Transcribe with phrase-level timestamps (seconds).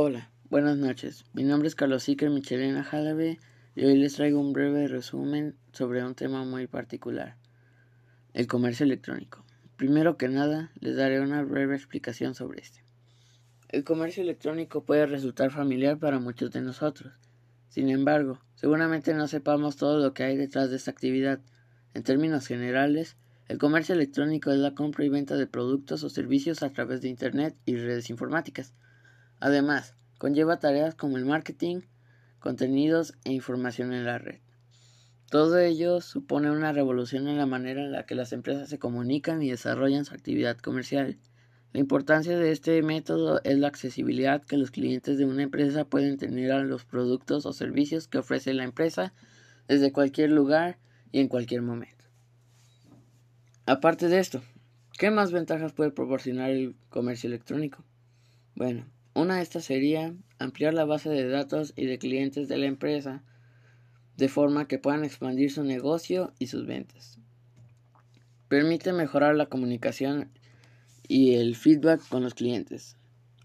[0.00, 1.24] Hola, buenas noches.
[1.32, 3.40] Mi nombre es Carlos Iker Michelena Jalave
[3.74, 7.34] y hoy les traigo un breve resumen sobre un tema muy particular,
[8.32, 9.44] el comercio electrónico.
[9.76, 12.84] Primero que nada, les daré una breve explicación sobre este.
[13.70, 17.12] El comercio electrónico puede resultar familiar para muchos de nosotros.
[17.68, 21.40] Sin embargo, seguramente no sepamos todo lo que hay detrás de esta actividad.
[21.94, 23.16] En términos generales,
[23.48, 27.08] el comercio electrónico es la compra y venta de productos o servicios a través de
[27.08, 28.74] Internet y redes informáticas.
[29.40, 31.82] Además, conlleva tareas como el marketing,
[32.40, 34.40] contenidos e información en la red.
[35.30, 39.42] Todo ello supone una revolución en la manera en la que las empresas se comunican
[39.42, 41.18] y desarrollan su actividad comercial.
[41.74, 46.16] La importancia de este método es la accesibilidad que los clientes de una empresa pueden
[46.16, 49.12] tener a los productos o servicios que ofrece la empresa
[49.66, 50.78] desde cualquier lugar
[51.12, 52.06] y en cualquier momento.
[53.66, 54.42] Aparte de esto,
[54.98, 57.84] ¿qué más ventajas puede proporcionar el comercio electrónico?
[58.54, 58.86] Bueno,
[59.18, 63.24] una de estas sería ampliar la base de datos y de clientes de la empresa
[64.16, 67.18] de forma que puedan expandir su negocio y sus ventas.
[68.48, 70.30] Permite mejorar la comunicación
[71.08, 72.96] y el feedback con los clientes,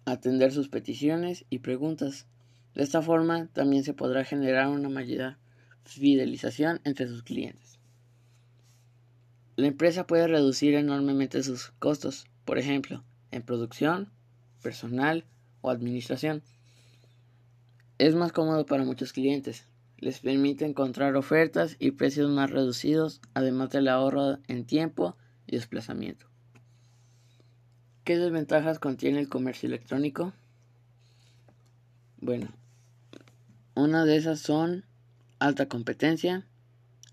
[0.06, 2.28] atender sus peticiones y preguntas.
[2.76, 5.38] De esta forma también se podrá generar una mayor
[5.86, 7.80] fidelización entre sus clientes.
[9.56, 14.12] La empresa puede reducir enormemente sus costos, por ejemplo, en producción,
[14.62, 15.26] personal,
[15.64, 16.44] o administración.
[17.98, 19.66] Es más cómodo para muchos clientes.
[19.98, 25.16] Les permite encontrar ofertas y precios más reducidos, además del ahorro en tiempo
[25.48, 26.28] y desplazamiento.
[28.04, 30.34] ¿Qué desventajas contiene el comercio electrónico?
[32.20, 32.50] Bueno,
[33.76, 34.84] una de esas son
[35.40, 36.46] alta competencia,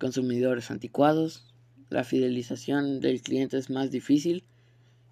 [0.01, 1.47] consumidores anticuados,
[1.91, 4.45] la fidelización del cliente es más difícil,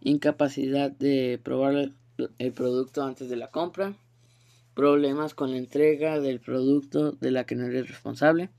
[0.00, 1.92] incapacidad de probar
[2.38, 3.94] el producto antes de la compra,
[4.74, 8.50] problemas con la entrega del producto de la que no eres responsable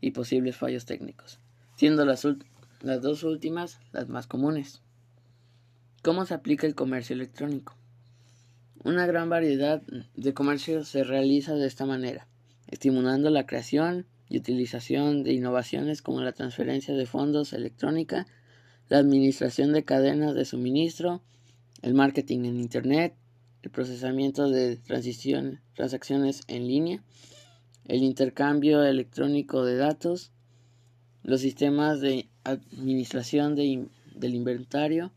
[0.00, 1.38] y posibles fallos técnicos,
[1.76, 2.26] siendo las,
[2.82, 4.82] las dos últimas las más comunes.
[6.02, 7.76] ¿Cómo se aplica el comercio electrónico?
[8.82, 9.82] Una gran variedad
[10.14, 12.26] de comercio se realiza de esta manera,
[12.68, 18.26] estimulando la creación y utilización de innovaciones como la transferencia de fondos electrónica,
[18.88, 21.20] la administración de cadenas de suministro,
[21.82, 23.14] el marketing en Internet,
[23.62, 27.02] el procesamiento de transacciones en línea,
[27.86, 30.32] el intercambio electrónico de datos,
[31.22, 35.12] los sistemas de administración del inventario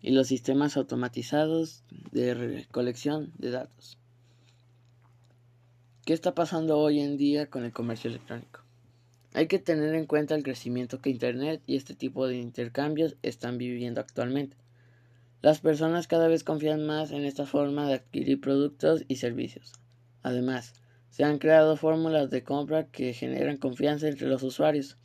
[0.00, 1.82] y los sistemas automatizados
[2.12, 3.98] de recolección de datos.
[6.04, 8.60] ¿Qué está pasando hoy en día con el comercio electrónico?
[9.32, 13.58] Hay que tener en cuenta el crecimiento que Internet y este tipo de intercambios están
[13.58, 14.56] viviendo actualmente.
[15.44, 19.72] Las personas cada vez confían más en esta forma de adquirir productos y servicios.
[20.22, 20.72] Además,
[21.10, 24.96] se han creado fórmulas de compra que generan confianza entre los usuarios.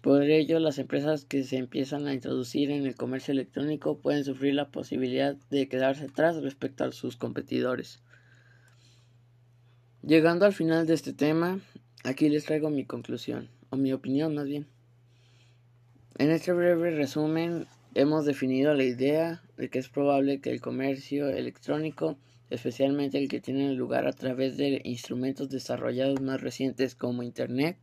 [0.00, 4.54] Por ello, las empresas que se empiezan a introducir en el comercio electrónico pueden sufrir
[4.54, 8.00] la posibilidad de quedarse atrás respecto a sus competidores.
[10.00, 11.60] Llegando al final de este tema,
[12.04, 14.66] aquí les traigo mi conclusión, o mi opinión más bien.
[16.16, 21.28] En este breve resumen hemos definido la idea de que es probable que el comercio
[21.28, 22.18] electrónico,
[22.50, 27.78] especialmente el que tiene lugar a través de instrumentos desarrollados más recientes como Internet,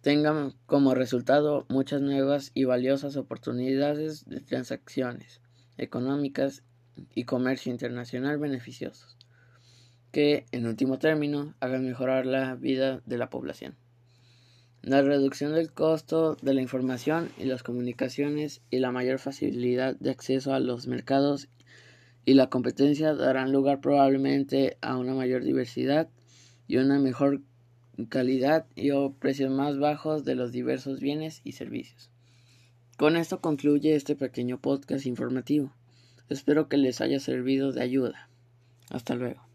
[0.00, 5.40] tenga como resultado muchas nuevas y valiosas oportunidades de transacciones
[5.76, 6.62] económicas
[7.14, 9.16] y comercio internacional beneficiosos,
[10.12, 13.76] que, en último término, hagan mejorar la vida de la población.
[14.82, 20.10] La reducción del costo de la información y las comunicaciones y la mayor facilidad de
[20.10, 21.48] acceso a los mercados
[22.24, 26.08] y la competencia darán lugar probablemente a una mayor diversidad
[26.66, 27.42] y una mejor
[28.08, 32.10] calidad y precios más bajos de los diversos bienes y servicios.
[32.96, 35.74] Con esto concluye este pequeño podcast informativo.
[36.30, 38.28] Espero que les haya servido de ayuda.
[38.90, 39.49] Hasta luego.